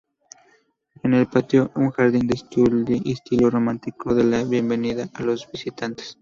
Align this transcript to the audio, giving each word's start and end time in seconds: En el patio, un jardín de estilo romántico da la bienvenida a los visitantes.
En 1.03 1.13
el 1.13 1.27
patio, 1.27 1.69
un 1.75 1.91
jardín 1.91 2.25
de 2.25 2.33
estilo 3.11 3.51
romántico 3.51 4.15
da 4.15 4.23
la 4.23 4.43
bienvenida 4.45 5.07
a 5.13 5.21
los 5.21 5.47
visitantes. 5.51 6.17